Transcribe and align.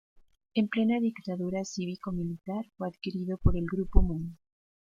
En 0.55 0.67
plena 0.67 0.99
dictadura 0.99 1.63
cívico-militar 1.63 2.65
fue 2.75 2.87
adquirido 2.87 3.37
por 3.37 3.55
el 3.55 3.65
grupo 3.71 4.01
Moon. 4.01 4.35